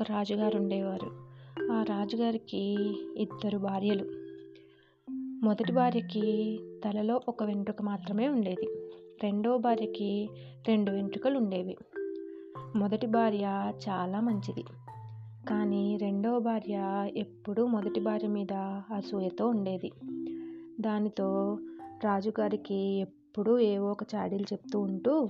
ఒక 0.00 0.10
రాజుగారు 0.10 0.56
ఉండేవారు 0.56 1.10
ఆ 1.72 1.82
రాజుగారికి 1.82 2.58
ఇద్దరు 3.16 3.58
భార్యలు. 3.58 4.06
మొదటి 5.44 5.72
భార్యకి 5.72 6.58
తలలో 6.84 7.20
ఒక 7.28 7.44
వెంట్రుక 7.44 7.82
మాత్రమే 7.82 8.28
ఉండేది. 8.28 8.68
రెండవ 9.22 9.56
భార్యకి 9.58 10.28
రెండు 10.68 10.90
వెంట్రుకలు 10.90 11.38
ఉండేవి 11.38 11.76
మొదటి 12.76 13.06
భార్య 13.06 13.72
చాలా 13.88 14.20
మంచిది. 14.20 14.64
కానీ 15.48 15.96
రెండవ 15.96 16.38
భార్య 16.38 17.08
ఎప్పుడూ 17.16 17.66
మొదటి 17.66 18.00
భార్య 18.00 18.28
మీద 18.28 18.52
అసూయతో 18.94 19.48
ఉండేది. 19.48 19.92
దానితో 20.80 21.58
రాజుగారికి 22.04 22.74
ఎప్పుడూ 22.74 23.58
ఏవో 23.58 23.90
ఒక 23.90 24.02
చాడీలు 24.14 24.44
చెప్తూ 24.44 24.80
ఉంటూ 24.80 25.28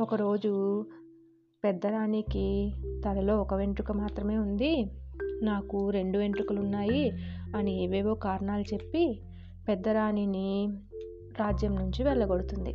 ఒకరోజు 0.00 0.84
పెద్దరాణికి 1.66 2.72
తలలో 3.04 3.40
ఒక 3.40 3.54
వెంట్రుక 3.54 3.92
మాత్రమే 3.92 4.38
ఉంది. 4.38 4.90
నాకు 5.42 5.90
రెండు 5.90 6.18
వెంట్రుకలు 6.18 6.60
ఉన్నాయి 6.60 7.10
అని 7.56 7.82
ఏవేవో 7.82 8.14
కారణాలు 8.14 8.74
చెప్పి 8.74 9.20
పెద్దరాణిని 9.68 10.68
రాజ్యం 11.40 11.76
నుంచి 11.76 12.02
వెళ్ళగొడుతుంది. 12.02 12.74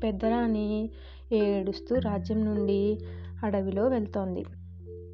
పెద్దరాణి 0.00 0.90
ఏడుస్తూ 1.32 1.96
రాజ్యం 1.96 2.44
నుండి 2.44 2.98
అడవిలో 3.44 3.88
వెళ్తోంది. 3.88 4.44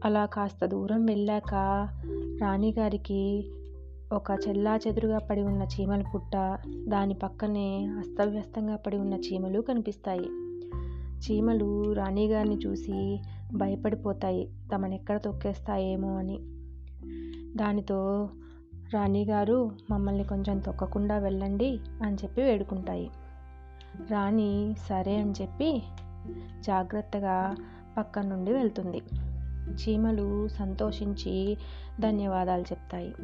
అలా 0.05 0.27
కాస్త 0.27 0.67
దూరం 0.67 1.07
వెళ్ళాక 1.07 1.55
రాణిగారికి 2.43 3.51
ఒక 4.13 4.31
చెల్లా 4.49 4.79
చెదురుగా 4.89 5.19
పడి 5.19 5.43
ఉన్న 5.43 5.63
చీమల 5.63 6.03
పుట్ట 6.15 6.59
దాని 6.89 7.15
పక్కనే 7.15 7.87
అస్తవ్యస్తంగా 7.99 8.77
పడి 8.77 8.97
ఉన్న 8.97 9.15
చీమలు 9.15 9.61
కనిపిస్తాయి. 9.61 10.46
చీమలు 11.19 11.93
రాణిగారిని 11.93 12.59
చూసి 12.67 13.21
భయపడిపోతాయి. 13.55 14.49
తమనెక్కడ 14.75 15.17
తొక్కేస్తాయేమో 15.17 16.17
అని. 16.17 16.39
దానితో 17.57 18.31
రాణిగారు 18.95 19.71
మమ్మల్ని 19.91 20.25
కొంచెం 20.25 20.59
తొక్కకుండా 20.59 21.19
వెళ్ళండి 21.19 21.81
అని 22.03 22.17
చెప్పి 22.17 22.43
వేడుకుంటాయి. 22.43 23.11
రాణి 24.11 24.75
సరే 24.89 25.17
అని 25.17 25.33
చెప్పి 25.43 25.83
జాగ్రత్తగా 26.61 27.57
పక్క 27.99 28.19
నుండి 28.19 28.53
వెళ్తుంది. 28.53 29.03
చీమలు 29.71 30.49
సంతోషించి 30.49 31.57
ధన్యవాదాలు 32.01 32.63
చెప్తాయి. 32.63 33.15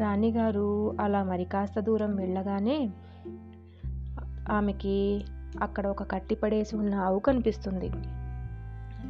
రాణిగారు 0.00 0.96
అలా 1.00 1.24
మరి 1.24 1.44
కాస్త 1.44 1.80
దూరం 1.80 2.16
వెళ్ళగానే 2.16 2.90
ఆమెకి 4.50 5.24
అక్కడ 5.60 5.86
ఒక 5.86 6.10
కట్టి 6.10 6.34
పడేసి 6.34 6.76
ఉన్న 6.76 6.94
ఆవు 6.94 7.18
కనిపిస్తుంది. 7.18 7.90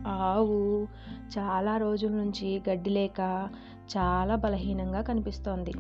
ఆవు 0.07 0.85
చాలా 1.39 1.77
రోజుల 1.77 2.11
నుంచి 2.11 2.63
గడ్డి 2.71 2.91
లేక 2.91 3.49
చాలా 3.97 4.37
బలహీనంగా 4.37 5.01
కనిపిస్తోంది. 5.01 5.73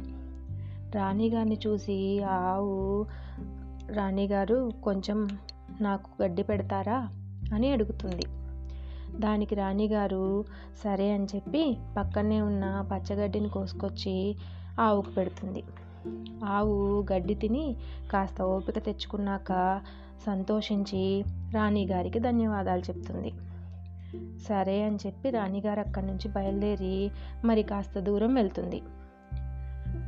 రాణిగారిని 0.94 1.58
చూసి 1.66 2.22
ఆ 2.22 2.34
ఆవు 2.34 3.06
రాణిగారు 3.92 4.70
కొంచెం 4.84 5.28
నాకు 5.80 6.22
గడ్డి 6.22 6.42
పెడతారా? 6.42 7.08
అని 7.55 7.72
అడుగుతుంది. 7.72 8.22
దానికి 9.20 9.55
రాణిగారు 9.55 10.44
సరే 10.84 11.12
అని 11.12 11.24
చెప్పి 11.24 11.77
పక్కనే 11.96 12.42
ఉన్న 12.42 12.88
పచ్చగడ్డిని 12.92 13.48
కోసుకొచ్చి 13.48 14.36
ఆవుకు 14.80 15.10
పెడుతుంది. 15.10 15.64
ఆవు 16.45 17.06
గడ్డి 17.12 17.34
తిని 17.34 17.77
కాస్త 18.11 18.42
ఓపిక 18.42 18.78
తెచ్చుకున్నాక 18.78 19.81
సంతోషించి 20.27 21.25
రాణిగారికి 21.55 22.19
ధన్యవాదాలు 22.19 22.81
చెప్తుంది. 22.81 23.33
సరే 24.48 24.83
అని 24.83 24.96
చెప్పి 24.96 25.30
రాణిగారు 25.30 25.80
అక్కడి 25.80 26.07
నుంచి 26.07 26.29
బయలుదేరి 26.29 27.11
మరి 27.45 27.62
కాస్త 27.62 27.98
దూరం 27.98 28.35
వెళ్తుంది. 28.35 28.83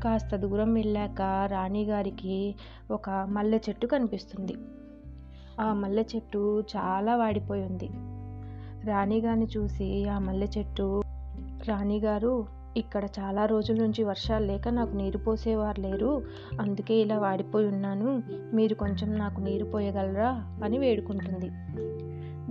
కాస్త 0.04 0.36
దూరం 0.36 0.74
వెళ్ళాక 0.74 1.48
రాణిగారికి 1.52 2.54
ఒక 2.90 3.10
మల్లె 3.10 3.58
చెట్టు 3.68 3.86
కనిపిస్తుంది. 3.86 4.54
ఆ 5.60 5.72
మల్లె 5.72 6.04
చెట్టు 6.16 6.64
చాలా 6.76 7.16
వాడిపోయి 7.16 7.62
ఉంది. 7.62 7.88
రాణిగారిని 8.90 9.46
చూసి 9.56 10.08
ఆ 10.08 10.18
మల్లె 10.18 10.46
చెట్టు 10.58 11.02
రాణిగారు 11.68 12.46
ఇక్కడ 12.76 13.04
చాలా 13.04 13.46
రోజుల 13.46 13.76
నుంచి 13.76 14.04
వర్షాలు 14.04 14.46
లేక 14.46 14.68
నాకు 14.68 14.96
నీరు 14.96 15.18
పోసేవారు 15.18 15.80
లేరు. 15.80 16.22
అందుకే 16.60 16.94
ఇలా 16.94 17.18
వాడిపోయి 17.18 17.66
ఉన్నాను. 17.66 18.22
మీరు 18.54 18.74
కొంచెం 18.74 19.12
నాకు 19.12 19.40
నీరు 19.40 19.64
పోయగలరా? 19.64 20.58
అని 20.64 20.78
వేడుకుంటుంది. 20.78 21.50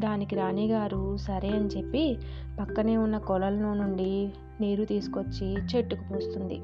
దానికి 0.02 0.36
రాణిగారు 0.36 1.18
సరే 1.18 1.50
అని 1.50 1.68
చెప్పి 1.68 2.18
పక్కనే 2.60 2.98
ఉన్న 2.98 3.18
కొలల్లో 3.18 3.74
నుండి 3.74 4.34
నీరు 4.62 4.86
తీసుకొచ్చి 4.86 5.56
చెట్టుకు 5.56 6.04
పోస్తుంది. 6.04 6.62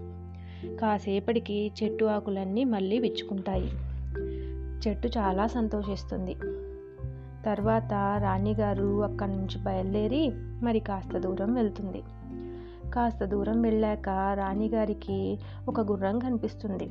కాసేపటికి 0.76 1.72
చెట్టు 1.84 2.06
ఆకులన్నీ 2.06 2.64
మళ్ళీ 2.64 3.00
విచ్చుకుంటాయి. 3.00 3.72
చెట్టు 4.88 5.08
చాలా 5.08 5.48
సంతోషిస్తుంది. 5.48 6.36
తర్వాత 7.46 8.20
రాణిగారు 8.22 9.04
అక్కడి 9.04 9.32
నుంచి 9.32 9.64
బయలుదేరి 9.64 10.32
మరి 10.36 10.80
కాస్త 10.80 11.18
దూరం 11.18 11.54
వెళ్తుంది. 11.54 12.04
కాస్త 12.90 13.26
దూరం 13.26 13.62
వెళ్ళాక 13.62 14.10
రాణిగారికి 14.10 15.40
ఒక 15.68 15.82
గుర్రం 15.82 16.20
కనిపిస్తుంది. 16.20 16.90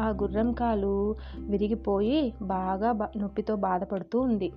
ఆ 0.00 0.08
గుర్రం 0.08 0.52
కాలు 0.52 1.16
విరిగిపోయి 1.38 2.34
బాగా 2.42 2.92
బా 2.92 3.08
నొప్పితో 3.16 3.56
బాధపడుతూ 3.56 4.20
ఉంది. 4.20 4.52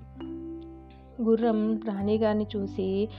గుర్రం 1.22 1.78
రాణిగారిని 1.78 2.47
చూసి 2.56 3.09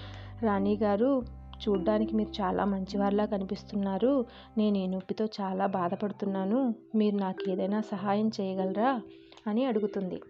రాణిగారు 0.43 1.22
చూడ్డానికి 1.69 2.17
మీరు 2.17 2.43
చాలా 2.43 2.65
మంచివారిలా 2.65 3.25
కనిపిస్తున్నారు. 3.25 4.27
నేను 4.59 4.78
ఈ 4.78 4.87
నొప్పితో 4.87 5.25
చాలా 5.25 5.66
బాధపడుతున్నాను. 5.66 6.75
మీరు 6.95 7.16
నాకు 7.16 7.51
ఏదైనా 7.51 7.81
సహాయం 7.81 8.28
చేయగలరా? 8.28 9.01
అని 9.47 9.65
అడుగుతుంది. 9.65 10.21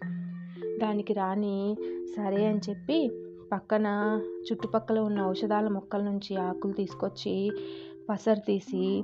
దానికి 0.77 1.13
రాణి 1.13 1.77
సరే 2.17 2.45
అని 2.45 2.59
చెప్పి 2.69 3.24
పక్కన 3.55 4.19
చుట్టుపక్కల 4.51 4.99
ఉన్న 4.99 5.25
ఔషధాల 5.25 5.67
మొక్కల 5.67 6.03
నుంచి 6.03 6.35
ఆకులు 6.37 6.73
తీసుకొచ్చి 6.73 7.51
పసరు 8.09 8.39
తీసి 8.39 9.03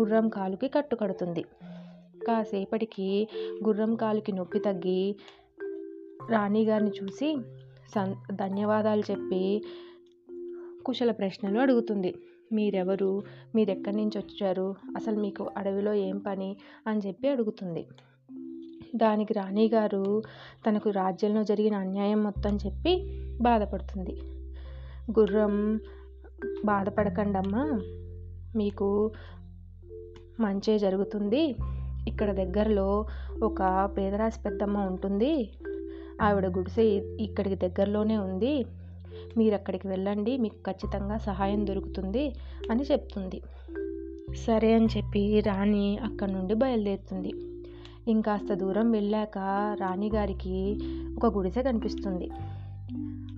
గుర్రం 0.00 0.28
కాలుకి 0.28 0.68
కట్టుకడుతుంది. 0.68 1.42
కాసేపటికి 2.26 3.28
గుర్రం 3.64 3.94
కాలుకి 3.94 4.32
నొప్పి 4.32 4.58
తగ్గి 4.58 5.16
రాణిగారిని 6.30 6.90
చూసి 6.90 7.38
సన్ 7.94 8.14
ధన్యవాదాలు 8.32 9.02
చెప్పి 9.10 9.62
కుశల 10.86 11.10
ప్రశ్నలు 11.10 11.58
అడుగుతుంది. 11.58 12.14
మీరెవరు? 12.52 13.22
మీరెక్కడి 13.54 13.96
నుంచి 13.96 14.18
వచ్చారు? 14.18 14.74
అసలు 14.96 15.20
మీకు 15.20 15.50
అడవిలో 15.56 15.94
ఏం 15.94 16.18
పని? 16.18 16.56
అని 16.86 17.00
చెప్పి 17.06 17.28
అడుగుతుంది. 17.28 17.86
దానికి 18.96 19.32
రాణిగారు 19.32 20.22
తనకు 20.68 20.90
రాజ్యంలో 20.90 21.44
జరిగిన 21.44 21.74
అన్యాయం 21.74 22.22
మొత్తం 22.22 22.56
చెప్పి 22.56 23.10
బాధపడుతుంది. 23.40 24.16
గుర్రం 25.18 25.80
బాధపడకండమ్మా. 26.64 27.80
మీకు 28.56 29.12
మంచే 30.40 30.78
జరుగుతుంది. 30.78 31.56
ఇక్కడ 32.08 32.32
దగ్గరలో 32.32 33.06
ఒక 33.42 33.90
పేదరాశి 33.96 34.40
పెద్దమ్మ 34.44 34.78
ఉంటుంది. 34.78 35.50
ఆవిడ 36.22 36.46
గుడిసె 36.46 36.82
ఇక్కడికి 37.20 37.56
దగ్గరలోనే 37.56 38.16
ఉంది. 38.16 38.66
మీరు 39.36 39.54
అక్కడికి 39.54 39.88
వెళ్ళండి. 39.88 40.36
మీకు 40.36 40.54
ఖచ్చితంగా 40.54 41.16
సహాయం 41.16 41.66
దొరుకుతుంది 41.66 42.34
అని 42.70 42.82
చెప్తుంది. 42.82 43.42
సరే 44.36 44.72
అని 44.72 44.86
చెప్పి 44.86 45.40
రాణి 45.40 45.98
అక్కడి 45.98 46.32
నుండి 46.32 46.54
బయలుదేరుతుంది. 46.54 47.32
ఇంకాస్త 48.08 48.54
దూరం 48.54 48.90
వెళ్ళాక 48.90 49.38
రాణిగారికి 49.80 50.80
ఒక 51.16 51.36
గుడిసె 51.36 51.62
కనిపిస్తుంది. 51.62 52.30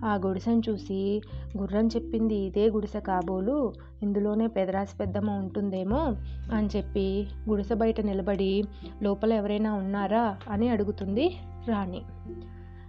ఆ 0.04 0.14
గుడిసెను 0.14 0.62
చూసి 0.68 1.22
గుర్రం 1.58 1.86
చెప్పింది 1.86 2.34
ఇదే 2.34 2.70
గుడిసె 2.70 3.00
కాబోలు 3.00 3.72
ఇందులోనే 4.02 4.46
పెదరాసి 4.46 4.96
పెద్దమ్మ 4.96 5.30
ఉంటుందేమో 5.30 6.16
అని 6.52 6.68
చెప్పి 6.76 7.26
గుడిసె 7.48 7.74
బయట 7.74 8.00
నిలబడి 8.00 8.64
లోపల 9.02 9.32
ఎవరైనా 9.32 9.72
ఉన్నారా 9.72 10.36
అని 10.50 10.68
అడుగుతుంది 10.68 11.36
రాణి. 11.68 12.02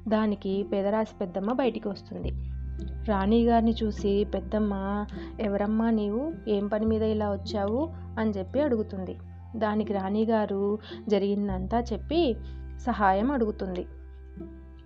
దానికి 0.08 0.64
పెదరాసి 0.64 1.16
పెద్దమ్మ 1.22 1.54
బయటికి 1.54 1.88
వస్తుంది. 1.88 2.32
రాణిగారిని 3.10 3.76
చూసి 3.84 4.24
పెద్దమ్మ 4.34 5.06
ఎవరమ్మా 5.40 5.90
నీవు? 5.90 6.34
ఏం 6.48 6.68
పని 6.68 6.86
మీద 6.86 7.02
ఇలా 7.02 7.32
వచ్చావు? 7.32 7.90
అని 8.20 8.30
చెప్పి 8.30 8.60
అడుగుతుంది. 8.60 9.18
దానికి 9.56 9.94
రాణిగారు 9.94 10.78
జరిగిందంతా 11.08 11.84
చెప్పి 11.94 12.36
సహాయం 12.82 13.32
అడుగుతుంది. 13.32 13.86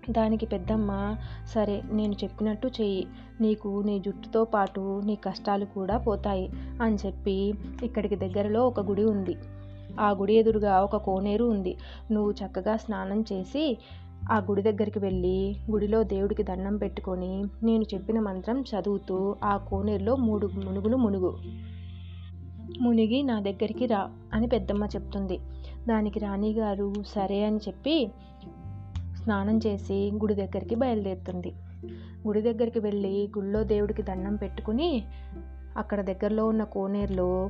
దానికి 0.09 0.45
పెద్దమ్మ 0.45 1.15
సరే 1.45 1.81
నేను 1.91 2.13
చెప్పినట్టు 2.13 2.67
చెయ్యి. 2.67 3.07
నీకు 3.41 3.83
నీ 3.85 3.99
జుట్టుతో 3.99 4.43
పాటు 4.43 5.01
నీ 5.05 5.15
కష్టాలు 5.15 5.65
కూడా 5.65 5.97
పోతాయి 5.97 6.49
అని 6.81 6.97
చెప్పి 7.05 7.53
ఇక్కడికి 7.83 8.15
దగ్గరలో 8.15 8.67
ఒక 8.67 8.79
గుడి 8.79 9.03
ఉంది. 9.03 9.35
ఆ 9.99 10.11
గుడి 10.11 10.33
ఎదురుగా 10.33 10.81
ఒక 10.81 10.95
కోనేరు 10.95 11.45
ఉంది. 11.45 11.77
నువ్వు 12.11 12.31
చక్కగా 12.31 12.77
స్నానం 12.77 13.21
చేసి 13.21 13.77
ఆ 14.31 14.37
గుడి 14.37 14.61
దగ్గరికి 14.61 14.99
వెళ్ళి 14.99 15.55
గుడిలో 15.71 16.03
దేవుడికి 16.03 16.43
దండం 16.43 16.77
పెట్టుకొని 16.77 17.43
నేను 17.63 17.83
చెప్పిన 17.93 18.19
మంత్రం 18.19 18.61
చదువుతూ 18.61 19.35
ఆ 19.43 19.57
కోనేరులో 19.57 20.15
మూడు 20.15 20.49
మునుగులు 20.65 20.97
మునుగు. 20.97 21.37
మునిగి 22.81 23.23
నా 23.23 23.39
దగ్గరికి 23.39 23.85
రా 23.85 24.09
అని 24.33 24.47
పెద్దమ్మ 24.47 24.85
చెప్తుంది. 24.85 25.39
దానికి 25.87 26.19
రాణిగారు 26.19 26.93
సరే 27.07 27.43
అని 27.43 27.57
చెప్పి 27.57 28.11
స్నానం 29.23 29.59
చేసి 29.67 30.11
గుడి 30.15 30.33
దగ్గరికి 30.33 30.75
బయలుదేరుతుంది. 30.75 31.53
గుడి 32.27 32.41
దగ్గరికి 32.41 32.79
వెళ్ళి 32.79 33.29
గుళ్ళో 33.37 33.63
దేవుడికి 33.63 34.01
దండం 34.01 34.35
పెట్టుకుని 34.35 35.03
అక్కడ 35.77 36.01
దగ్గరలో 36.01 36.47
ఉన్న 36.47 36.63
కోనేరులో 36.63 37.49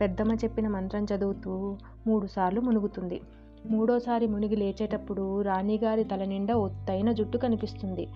పెద్దమ్మ 0.00 0.34
చెప్పిన 0.34 0.68
మంత్రం 0.68 1.06
చదువుతూ 1.14 1.76
మూడుసార్లు 2.06 2.60
మునుగుతుంది. 2.60 3.20
మూడోసారి 3.70 4.26
మునిగి 4.26 4.56
లేచేటప్పుడు 4.56 5.42
రాణిగారి 5.42 6.04
తల 6.04 6.24
నిండా 6.24 6.56
ఒత్తైన 6.56 7.12
జుట్టు 7.12 7.38
కనిపిస్తుంది. 7.38 8.08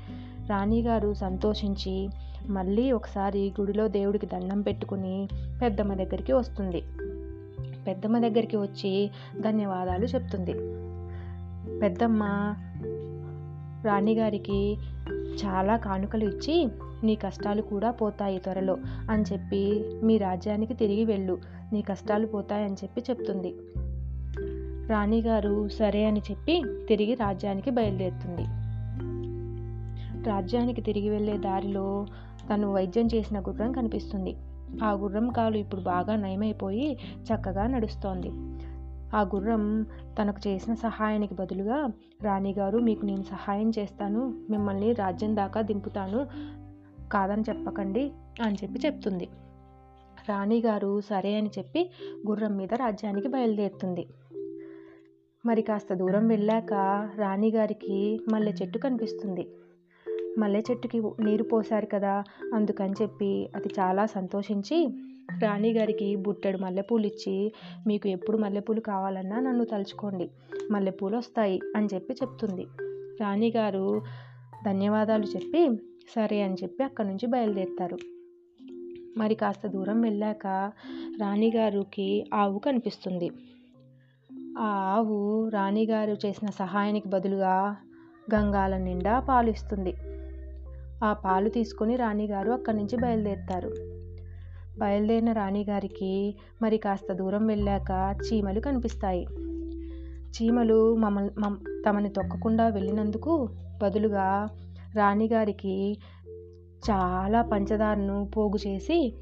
రాణిగారు 0.50 1.14
సంతోషించి 1.14 2.08
మళ్ళీ 2.48 2.92
ఒకసారి 2.92 3.52
గుడిలో 3.60 3.88
దేవుడికి 3.88 4.26
దండం 4.26 4.62
పెట్టుకుని 4.62 5.28
పెద్దమ్మ 5.62 5.94
దగ్గరికి 5.94 6.32
వస్తుంది. 6.32 6.82
పెద్దమ్మ 7.86 8.18
దగ్గరికి 8.18 8.56
వచ్చి 8.56 9.10
ధన్యవాదాలు 9.40 10.04
చెప్తుంది. 10.04 10.52
పెద్దమ్మ 11.78 12.22
రాణిగారికి 13.84 14.76
చాలా 15.44 15.76
కానుకలు 15.76 16.24
ఇచ్చి 16.24 16.68
నీ 17.04 17.14
కష్టాలు 17.14 17.62
కూడా 17.62 17.90
పోతాయి 17.90 18.38
త్వరలో 18.38 18.76
అని 19.10 19.24
చెప్పి 19.32 19.84
మీ 20.02 20.18
రాజ్యానికి 20.18 20.74
తిరిగి 20.74 21.04
వెళ్ళు 21.04 21.38
నీ 21.72 21.82
కష్టాలు 21.82 22.26
పోతాయని 22.26 22.74
చెప్పి 22.74 23.02
చెప్తుంది. 23.10 23.54
రాణిగారు 24.88 25.68
సరే 25.68 26.04
అని 26.04 26.22
చెప్పి 26.30 26.62
తిరిగి 26.88 27.14
రాజ్యానికి 27.14 27.70
బయలుదేరుతుంది. 27.70 28.55
రాజ్యానికి 30.26 30.80
తిరిగి 30.80 31.08
వెళ్ళే 31.08 31.36
దారిలో 31.38 32.06
తను 32.50 32.72
వైద్యం 32.72 33.08
చేసిన 33.14 33.40
గుర్రం 33.40 33.72
కనిపిస్తుంది. 33.72 34.36
ఆ 34.84 34.92
గుర్రం 34.92 35.28
కాలు 35.28 35.56
ఇప్పుడు 35.56 35.80
బాగా 35.80 36.16
నయమైపోయి 36.16 36.98
చక్కగా 37.22 37.66
నడుస్తోంది. 37.66 38.30
ఆ 39.16 39.22
గుర్రం 39.22 39.86
తనకు 40.18 40.48
చేసిన 40.48 40.74
సహాయానికి 40.74 41.34
బదులుగా 41.34 41.90
రాణిగారు 42.22 42.78
మీకు 42.78 43.06
నేను 43.06 43.22
సహాయం 43.22 43.72
చేస్తాను. 43.78 44.34
మిమ్మల్ని 44.50 44.92
రాజ్యం 44.92 45.36
దాకా 45.36 45.60
దింపుతాను 45.60 46.26
కాదని 47.12 47.42
చెప్పకండి 47.48 48.10
అని 48.42 48.54
చెప్పి 48.54 48.80
చెప్తుంది. 48.86 49.28
రాణిగారు 50.28 51.00
సరే 51.00 51.34
అని 51.34 51.50
చెప్పి 51.58 51.90
గుర్రం 52.28 52.56
మీద 52.56 52.74
రాజ్యానికి 52.74 53.28
బయలుదేరుతుంది. 53.28 54.06
మరి 55.46 55.62
కాస్త 55.62 55.94
దూరం 55.94 56.28
వెళ్ళాక 56.28 56.72
రాణిగారికి 57.18 58.20
మల్లె 58.28 58.52
చెట్టు 58.52 58.78
కనిపిస్తుంది. 58.78 59.46
మల్లె 60.38 60.62
చెట్టుకి 60.70 61.02
నీరు 61.20 61.42
పోశారు 61.42 61.86
కదా 61.86 62.24
అందుకని 62.54 62.94
చెప్పి 63.02 63.50
అది 63.56 63.68
చాలా 63.68 64.06
సంతోషించి 64.06 64.88
రాణిగారికి 65.42 66.16
బుట్టెడు 66.16 66.58
మల్లెపూలు 66.58 67.06
ఇచ్చి 67.06 67.52
మీకు 67.86 68.08
ఎప్పుడు 68.08 68.36
మల్లెపూలు 68.36 68.80
కావాలన్నా 68.80 69.40
నన్ను 69.40 69.64
తలుచుకోండి 69.64 70.30
మల్లెపూలు 70.70 71.16
వస్తాయి 71.16 71.60
అని 71.76 71.88
చెప్పి 71.94 72.12
చెప్తుంది. 72.12 72.66
రాణిగారు 73.20 74.02
ధన్యవాదాలు 74.64 75.24
చెప్పి 75.24 75.68
సరే 76.14 76.42
అని 76.42 76.54
చెప్పి 76.54 76.84
అక్కడి 76.84 77.08
నుంచి 77.08 77.26
బయలుదేరుతారు. 77.26 77.98
మరి 79.16 79.34
కాస్త 79.34 79.66
దూరం 79.66 80.00
వెళ్ళాక 80.00 80.46
రాణిగారికి 81.20 82.26
ఆవు 82.34 82.58
కనిపిస్తుంది. 82.58 83.30
ఆ 84.58 84.66
ఆవు 84.96 85.48
రాణిగారు 85.48 86.16
చేసిన 86.26 86.50
సహాయానికి 86.50 87.08
బదులుగా 87.08 87.76
గంగాల 88.34 88.76
నిండా 88.76 89.20
పాలు 89.20 89.50
ఇస్తుంది. 89.50 89.94
ఆ 91.04 91.12
పాలు 91.12 91.48
తీసుకొని 91.48 91.96
రాణిగారు 91.96 92.50
అక్కడి 92.50 92.76
నుంచి 92.76 92.96
బయలుదేరుతారు. 92.96 93.72
బయలుదేరిన 94.78 95.32
రాణిగారికి 95.32 96.36
మరి 96.62 96.78
కాస్త 96.78 97.12
దూరం 97.12 97.46
వెళ్ళాక 97.46 98.16
చీమలు 98.24 98.60
కనిపిస్తాయి. 98.60 99.26
చీమలు 100.10 100.96
మమ్మల్ని 100.96 101.40
మమ్ 101.40 101.56
తమని 101.88 102.08
తొక్కకుండా 102.08 102.68
వెళ్ళినందుకు 102.68 103.48
బదులుగా 103.82 104.48
రాణిగారికి 104.94 105.98
చాలా 106.90 107.42
పంచదారను 107.42 108.30
పోగు 108.36 108.68
చేసి 108.68 109.14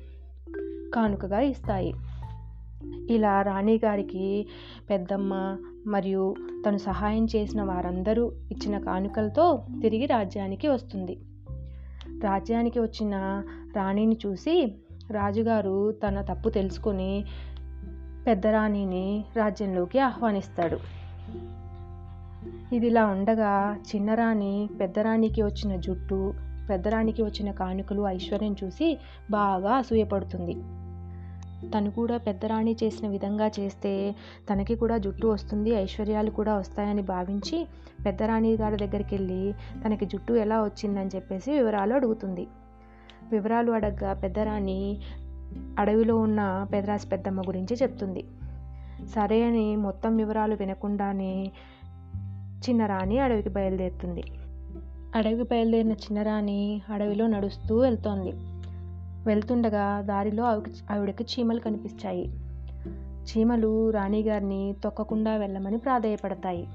కానుకగా 0.94 1.41
ఇస్తాయి. 1.41 1.94
ఇలా 3.11 3.43
రాణిగారికి 3.43 4.47
పెద్దమ్మ 4.91 5.59
మరియు 5.87 6.35
తను 6.67 6.77
సహాయం 6.77 7.25
చేసిన 7.25 7.62
వారందరూ 7.62 8.32
ఇచ్చిన 8.50 8.79
కానుకలతో 8.79 9.62
తిరిగి 9.82 10.06
రాజ్యానికి 10.06 10.69
వస్తుంది. 10.69 11.19
రాజ్యానికి 12.23 12.81
వచ్చిన 12.81 13.43
రాణిని 13.77 14.19
చూసి 14.27 14.73
రాజుగారు 15.11 15.93
తన 15.93 16.21
తప్పు 16.21 16.49
తెలుసుకొని 16.49 17.25
పెద్ద 18.27 18.47
రాణిని 18.47 19.25
రాజ్యంలోకి 19.37 19.99
ఆహ్వానిస్తాడు. 19.99 20.79
ఇదిలా 22.75 23.07
ఉండగా 23.07 23.77
చిన్నరాణి 23.95 24.69
పెద్దరాణికి 24.81 25.43
వచ్చిన 25.43 25.77
జుట్టు 25.77 26.35
పెద్దరాణికి 26.71 27.23
వచ్చిన 27.23 27.51
కానుకలు 27.51 28.09
ఐశ్వర్యం 28.09 28.57
చూసి 28.65 28.99
బాగా 29.31 29.73
అసూయపడుతుంది. 29.75 30.84
తను 31.75 31.91
కూడా 31.91 32.17
పెద్దరాణి 32.17 32.77
చేసిన 32.85 33.09
విధంగా 33.09 33.51
చేస్తే 33.61 34.15
తనకి 34.53 34.75
కూడా 34.75 34.99
జుట్టు 34.99 35.27
వస్తుంది 35.27 35.71
ఐశ్వర్యాలు 35.71 36.31
కూడా 36.31 36.55
వస్తాయని 36.55 37.03
భావించి 37.03 37.67
పెద్దరాణి 38.07 38.57
గారి 38.57 38.77
దగ్గరికి 38.77 39.15
వెళ్ళి 39.15 39.55
తనకి 39.85 40.07
జుట్టు 40.07 40.33
ఎలా 40.33 40.63
వచ్చిందని 40.63 41.11
చెప్పేసి 41.15 41.53
వివరాలు 41.53 41.95
అడుగుతుంది. 41.95 42.47
వివరాలు 43.33 43.73
అడగ్గా 43.73 44.13
పెద్దరాణి 44.13 44.99
అడవిలో 45.79 46.19
ఉన్న 46.19 46.67
పెదరాసి 46.73 47.09
పెద్దమ్మ 47.09 47.41
గురించి 47.41 47.77
చెప్తుంది. 47.83 48.25
సరే 49.15 49.43
అని 49.43 49.77
మొత్తం 49.77 50.17
వివరాలు 50.17 50.55
వినకుండానే 50.55 51.53
చిన్నరాణి 52.69 53.19
అడవికి 53.19 53.49
బయలుదేరుతుంది. 53.49 54.23
అడవికి 55.15 55.43
బయలుదేరిన 55.43 55.93
చిన్నరాణి 55.93 56.83
అడవిలో 56.93 57.27
నడుస్తూ 57.27 57.79
వెళ్తోంది. 57.79 58.54
వెళ్తుండగా 59.26 60.00
దారిలో 60.00 60.44
ఆవి 60.44 60.93
ఆవిడకి 60.93 61.25
చీమలు 61.25 61.61
కనిపించాయి 61.61 62.44
చీమలు 63.25 63.91
రాణిగారిని 63.91 64.75
తొక్కకుండా 64.85 65.37
వెళ్ళమని 65.37 65.79
ప్రాధేయపడతాయి. 65.79 66.69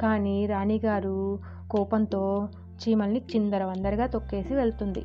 కానీ 0.00 0.46
రాణిగారు 0.46 1.38
కోపంతో 1.70 2.48
చీమల్ని 2.54 3.22
చిందరవందరగా 3.36 4.06
తొక్కేసి 4.06 4.54
వెళ్తుంది. 4.54 5.04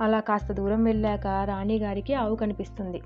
అలా 0.00 0.20
కాస్త 0.20 0.52
దూరం 0.52 0.84
వెళ్ళాక 0.84 1.26
రాణిగారికి 1.26 2.14
ఆవు 2.14 2.36
కనిపిస్తుంది. 2.36 3.02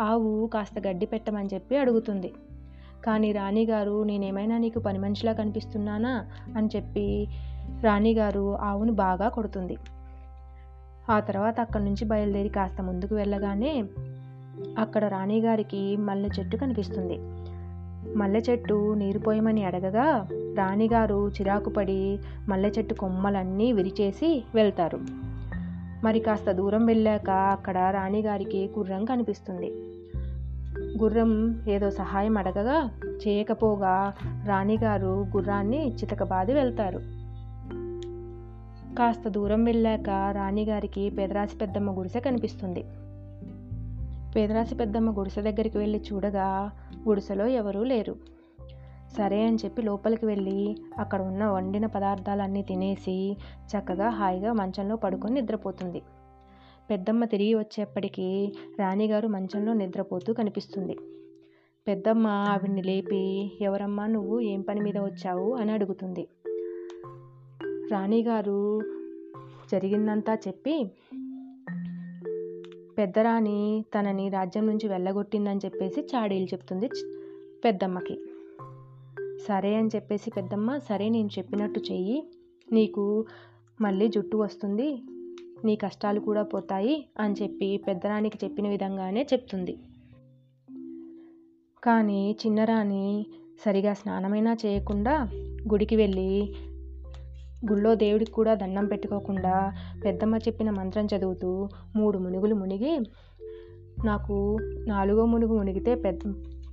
ఆవు 0.00 0.50
కాస్త 0.54 0.86
గడ్డి 0.86 1.06
పెట్టమని 1.06 1.48
చెప్పి 1.54 1.76
అడుగుతుంది. 1.76 2.32
కానీ 3.04 3.32
రాణిగారు 3.32 4.02
నేనేమైనా 4.02 4.58
నీకు 4.58 4.78
పని 4.78 4.98
మనిషిలా 4.98 5.32
కనిపిస్తున్నానా? 5.32 6.26
అని 6.56 6.68
చెప్పి 6.76 7.28
రాణిగారు 7.82 8.58
ఆవును 8.58 8.92
బాగా 8.92 9.28
కొడుతుంది. 9.28 9.76
ఆ 11.10 11.20
తర్వాత 11.20 11.60
అక్కడి 11.60 11.84
నుంచి 11.84 12.04
బయలుదేరి 12.04 12.48
కాస్త 12.48 12.82
ముందుకు 12.82 13.14
వెళ్ళగానే 13.14 13.84
అక్కడ 14.78 15.04
రాణిగారికి 15.04 15.96
మల్లె 15.96 16.28
చెట్టు 16.38 16.56
కనిపిస్తుంది. 16.56 17.18
మల్లె 18.14 18.40
చెట్టు 18.40 18.94
నీరు 18.94 19.18
పోయమని 19.18 19.64
అడగగా 19.64 20.28
రాణిగారు 20.58 21.28
చిరాకు 21.28 21.70
పడి 21.70 22.18
మల్లె 22.48 22.70
చెట్టు 22.70 22.94
కొమ్మలన్నీ 22.94 23.72
విరిచేసి 23.72 24.44
వెళ్తారు. 24.54 25.00
మరి 26.04 26.20
కాస్త 26.20 26.50
దూరం 26.50 26.86
వెళ్ళాక 26.86 27.30
అక్కడ 27.30 27.78
రాణిగారికి 27.78 28.70
గుర్రం 28.78 29.04
కనిపిస్తుంది. 29.04 29.72
గుర్రం 31.02 31.62
ఏదో 31.68 31.90
సహాయం 31.90 32.38
అడగగా 32.38 32.90
చేయకపోగా 33.28 34.12
రాణిగారు 34.46 35.26
గుర్రాన్ని 35.36 35.94
చితకబాది 35.94 36.54
వెళ్తారు. 36.54 37.19
కాస్త 38.98 39.28
దూరం 39.28 39.64
వెళ్ళాక 39.64 40.10
రాణిగారికి 40.10 41.10
పెదరాసి 41.10 41.56
పెద్దమ్మ 41.56 41.98
గుడిసె 41.98 42.20
కనిపిస్తుంది. 42.20 42.84
పేదరాశి 44.36 44.74
పెద్దమ్మ 44.74 45.18
గుడిసె 45.18 45.42
దగ్గరికి 45.42 45.78
వెళ్ళి 45.78 46.00
చూడగా 46.12 46.70
గుడిసెలో 47.08 47.46
ఎవరూ 47.46 47.84
లేరు. 47.84 48.16
సరే 49.16 49.46
అని 49.46 49.56
చెప్పి 49.56 49.82
లోపలికి 49.82 50.26
వెళ్ళి 50.26 50.76
అక్కడ 50.98 51.22
ఉన్న 51.22 51.44
వండిన 51.44 51.86
పదార్థాలన్నీ 51.86 52.62
తినేసి 52.62 53.36
చక్కగా 53.66 54.08
హాయిగా 54.08 54.52
మంచంలో 54.52 54.96
పడుకొని 54.96 55.40
నిద్రపోతుంది. 55.40 56.02
పెద్దమ్మ 56.90 57.24
తిరిగి 57.24 57.54
వచ్చేప్పటికీ 57.54 58.52
రాణిగారు 58.78 59.28
మంచంలో 59.28 59.72
నిద్రపోతూ 59.72 60.32
కనిపిస్తుంది. 60.32 60.96
పెద్దమ్మ 61.88 62.26
ఆవిడ్ని 62.26 62.82
లేపి 62.82 63.52
ఎవరమ్మా 63.60 64.06
నువ్వు? 64.06 64.40
ఏం 64.40 64.60
పని 64.60 64.80
మీద 64.80 64.98
వచ్చావు? 64.98 65.54
అని 65.54 65.72
అడుగుతుంది. 65.72 66.28
రాణిగారు 67.90 68.80
జరిగిందంతా 69.72 70.34
చెప్పి 70.34 70.90
పెద్దరాణి 72.98 73.84
తనని 73.94 74.28
రాజ్యం 74.28 74.66
నుంచి 74.66 74.88
వెళ్ళగొట్టిందని 74.88 75.60
చెప్పేసి 75.64 76.00
చాడీలు 76.00 76.44
చెప్తుంది 76.44 76.88
పెద్దమ్మకి. 77.64 78.20
సరే 79.48 79.74
అని 79.74 79.88
చెప్పేసి 79.88 80.30
పెద్దమ్మ 80.30 80.78
సరే 80.78 81.08
నేను 81.08 81.28
చెప్పినట్టు 81.38 81.80
చెయ్యి. 81.80 82.24
నీకు 82.72 83.24
మళ్ళీ 83.80 84.08
జుట్టు 84.08 84.36
వస్తుంది. 84.36 85.02
నీ 85.64 85.76
కష్టాలు 85.76 86.20
కూడా 86.20 86.42
పోతాయి 86.42 87.04
అని 87.18 87.34
చెప్పి 87.42 87.76
పెద్దరానికి 87.88 88.38
చెప్పిన 88.44 88.68
విధంగానే 88.68 89.26
చెప్తుంది. 89.32 89.78
కానీ 91.84 92.36
చిన్నరాణి 92.46 93.26
సరిగా 93.64 93.94
స్నానమైనా 93.94 94.56
చేయకుండా 94.66 95.28
గుడికి 95.68 95.96
వెళ్ళి 95.96 96.54
గుళ్ళో 97.68 97.94
దేవుడికి 97.94 98.32
కూడా 98.32 98.54
దండం 98.54 98.86
పెట్టుకోకుండా 98.86 99.72
పెద్దమ్మ 100.04 100.36
చెప్పిన 100.36 100.70
మంత్రం 100.70 101.06
చదువుతూ 101.06 101.68
మూడు 101.96 102.18
మునుగులు 102.18 102.54
మునిగి 102.54 103.00
నాకు 104.04 104.58
నాలుగో 104.86 105.24
మునుగు 105.24 105.58
మునిగితే 105.58 105.94
పెద్ద 105.94 106.20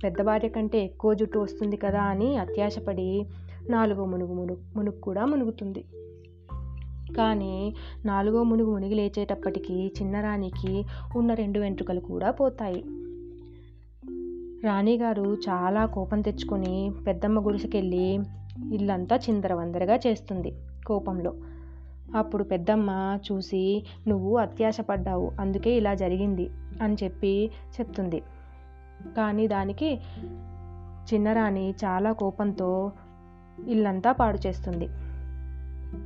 పెద్ద 0.04 0.22
భార్య 0.22 0.48
కంటే 0.48 0.84
ఎక్కువ 0.84 1.14
జుట్టు 1.14 1.38
వస్తుంది 1.38 1.76
కదా 1.76 2.00
అని 2.00 2.36
అత్యాశపడి 2.36 3.26
నాలుగో 3.70 4.04
మునుగు 4.04 4.34
మునుగు 4.34 4.58
మునుగు 4.76 5.00
కూడా 5.00 5.24
మునుగుతుంది. 5.24 5.84
కానీ 7.16 7.74
నాలుగో 8.04 8.42
మునుగు 8.42 8.70
మునిగి 8.70 8.94
లేచేటప్పటికి 8.94 9.86
చిన్నరాణికి 9.86 10.84
ఉన్న 11.16 11.34
రెండు 11.34 11.58
వెంట్రుకలు 11.58 12.00
కూడా 12.00 12.30
పోతాయి. 12.30 12.84
రాణిగారు 14.64 15.34
చాలా 15.34 15.86
కోపం 15.86 16.20
తెచ్చుకొని 16.20 16.92
పెద్దమ్మ 17.06 17.46
గుడిసెకెళ్ళి 17.46 18.18
ఇల్లంతా 18.72 19.16
చిందరవందరగా 19.16 19.98
చేస్తుంది. 20.06 20.52
కోపంలో. 20.88 21.32
అప్పుడు 22.16 22.44
పెద్దమ్మ 22.44 22.90
చూసి 23.26 23.62
నువ్వు 24.08 24.36
అత్యాశపడ్డావు 24.36 25.26
అందుకే 25.40 25.72
ఇలా 25.76 25.94
జరిగింది 25.94 26.46
అని 26.82 26.96
చెప్పి 27.04 27.32
చెప్తుంది. 27.76 28.20
కానీ 29.16 29.46
దానికి 29.48 29.90
చిన్నరాణి 31.08 31.66
చాలా 31.84 32.12
కోపంతో 32.12 32.70
ఇల్లంతా 33.68 34.12
పాడు 34.12 34.38
చేస్తుంది. 34.46 34.88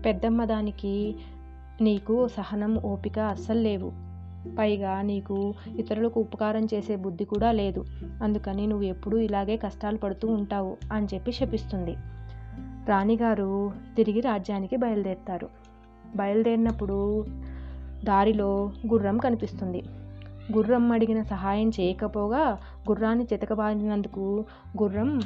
పెద్దమ్మ 0.07 0.45
దానికి 0.45 0.95
నీకు 1.81 2.17
సహనం 2.29 2.75
ఓపిక 2.79 3.19
అస్సలు 3.19 3.59
లేవు. 3.59 3.91
పైగా 4.59 4.93
నీకు 5.03 5.55
ఇతరులకు 5.79 6.21
ఉపకారం 6.21 6.65
చేసే 6.75 6.95
బుద్ధి 6.97 7.25
కూడా 7.25 7.51
లేదు. 7.53 7.85
అందుకని 8.23 8.67
నువ్వు 8.67 8.85
ఎప్పుడూ 8.85 9.19
ఇలాగే 9.19 9.57
కష్టాలు 9.57 9.99
పడుతూ 9.99 10.29
ఉంటావు 10.29 10.77
అని 10.93 11.07
చెప్పి 11.15 11.33
శపిస్తుంది. 11.33 11.95
రాణిగారు 12.89 13.73
తిరిగి 13.97 14.21
రాజ్యానికి 14.21 14.77
బయలుదేరుతారు. 14.77 15.49
బయలుదేరినప్పుడు 16.17 17.27
దారిలో 18.05 18.73
గుర్రం 18.87 19.19
కనిపిస్తుంది. 19.19 19.83
గుర్రం 20.53 20.93
అడిగిన 20.93 21.23
సహాయం 21.23 21.69
చేయకపోగా 21.69 22.59
గుర్రాన్ని 22.89 23.27
చితకబారినందుకు 23.33 24.45
గుర్రం 24.83 25.21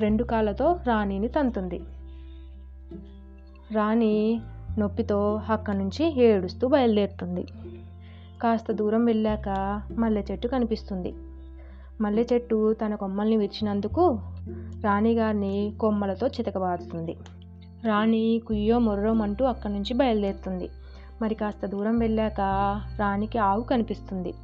రెండు 0.00 0.24
కాళ్ళతో 0.24 0.80
రాణిని 0.86 1.28
తంతుంది. 1.28 1.80
రాణి 3.72 4.40
నొప్పితో 4.78 5.40
అక్కడి 5.48 5.78
నుంచి 5.78 6.22
ఏడుస్తూ 6.22 6.68
బయలుదేరుతుంది. 6.68 7.46
కాస్త 8.42 8.72
దూరం 8.72 9.04
వెళ్ళాక 9.04 9.82
మల్లె 9.98 10.22
చెట్టు 10.30 10.48
కనిపిస్తుంది. 10.48 11.14
మల్లె 12.00 12.24
చెట్టు 12.32 12.72
తన 12.72 12.94
కొమ్మల్ని 12.94 13.36
విరిచినందుకు 13.36 14.18
రాణిగారిని 14.84 15.74
కొమ్మలతో 15.80 16.26
చితకబాదుతుంది 16.26 17.16
రాణి 17.84 18.42
కుయ్యో 18.46 18.78
మొర్రోమంటూ 18.78 19.44
అక్కడి 19.44 19.72
నుంచి 19.72 19.94
బయలుదేరుతుంది. 19.94 20.68
మరి 21.22 21.34
కాస్త 21.34 21.66
దూరం 21.66 21.98
వెళ్ళాక 21.98 22.40
రాణికి 22.98 23.38
ఆవు 23.38 23.60
కనిపిస్తుంది. 23.60 24.34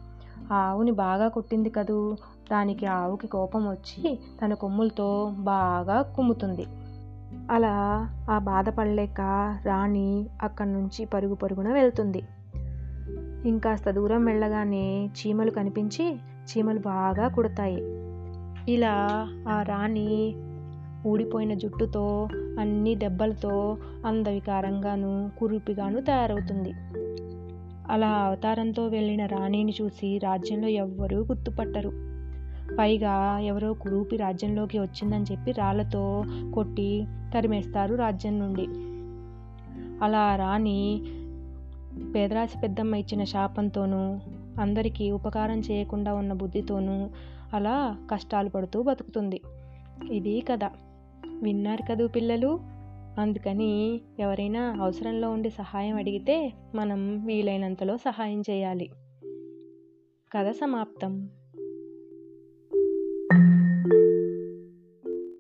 ఆ 0.53 0.57
ఆవుని 0.57 0.91
బాగా 0.91 1.29
కొట్టింది 1.29 1.71
కదూ? 1.71 2.17
దానికి 2.53 2.87
ఆవుకి 2.87 3.27
కోపం 3.27 3.69
వచ్చి 3.69 4.19
తన 4.45 4.55
కొమ్ములతో 4.55 5.35
బాగా 5.39 6.03
కుమ్ముతుంది. 6.03 6.67
అలా 7.51 7.75
ఆ 8.31 8.39
బాధపడలేక 8.39 9.21
రాణి 9.67 10.27
అక్కడి 10.43 10.73
నుంచి 10.73 11.05
పరుగు 11.05 11.35
పరుగున 11.35 11.73
వెళ్తుంది. 11.73 12.23
ఇంకాస్త 13.49 13.91
దూరం 13.91 14.25
వెళ్ళగానే 14.25 15.07
చీమలు 15.07 15.51
కనిపించి 15.51 16.21
చీమలు 16.51 16.79
బాగా 16.79 17.29
కుడతాయి. 17.29 17.79
ఇలా 18.73 19.29
ఆ 19.49 19.63
రాణి 19.63 20.35
ఊడిపోయిన 21.09 21.55
జుట్టుతో 21.55 22.29
అన్ని 22.61 22.95
దెబ్బలతో 22.95 23.79
అందవికారంగాను 24.07 25.31
కురూపిగాను 25.39 26.01
తయారవుతుంది. 26.01 26.73
అలా 27.91 28.09
అవతారంతో 28.09 28.87
వెళ్ళిన 28.87 29.27
రాణిని 29.27 29.75
చూసి 29.83 30.19
రాజ్యంలో 30.19 30.69
ఎవ్వరూ 30.69 31.19
గుర్తుపట్టరు. 31.19 31.93
పైగా 32.79 33.39
ఎవరో 33.39 33.73
కురూపి 33.73 34.17
రాజ్యంలోకి 34.17 34.79
వచ్చిందని 34.79 35.25
చెప్పి 35.33 35.53
రాళ్ళతో 35.53 36.25
కొట్టి 36.55 37.05
తరిమేస్తారు 37.35 37.95
రాజ్యం 37.95 38.39
నుండి. 38.39 38.67
అలా 40.05 40.37
రాణి 40.37 41.03
పేదరాశి 42.15 42.61
పెద్దమ్మ 42.61 42.95
ఇచ్చిన 42.95 43.25
శాపంతోనూ 43.25 44.19
అందరికీ 44.59 45.11
ఉపకారం 45.11 45.61
చేయకుండా 45.61 46.15
ఉన్న 46.15 46.33
బుద్ధితోనూ 46.33 47.11
అలా 47.55 48.07
కష్టాలు 48.11 48.49
పడుతూ 48.49 48.83
బతుకుతుంది. 48.83 49.41
ఇది 50.13 50.41
కథ. 50.41 50.65
విన్నారు 51.43 51.95
కదూ 51.95 52.09
పిల్లలు? 52.09 52.61
అందుకని 53.19 54.01
ఎవరైనా 54.21 54.77
అవసరంలో 54.81 55.31
ఉండి 55.31 55.51
సహాయం 55.51 55.97
అడిగితే 55.97 56.53
మనం 56.75 57.27
వీలైనంతలో 57.27 57.97
సహాయం 57.97 58.43
చేయాలి. 58.51 58.91
కథ 60.33 60.51
సమాప్తం. 60.51 61.31